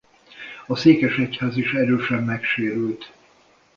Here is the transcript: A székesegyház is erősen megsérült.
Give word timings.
A 0.67 0.75
székesegyház 0.75 1.57
is 1.57 1.73
erősen 1.73 2.23
megsérült. 2.23 3.11